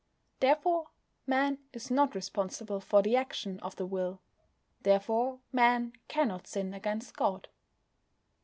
[0.39, 0.87] Therefore
[1.27, 4.19] Man is not responsible for the action of the will.
[4.81, 7.49] Therefore Man cannot sin against God.